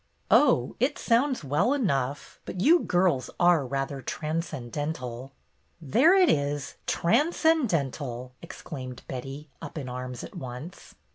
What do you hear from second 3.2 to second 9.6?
are rather transcendental." "There it is! 'Transcendental'!" ex claimed Betty,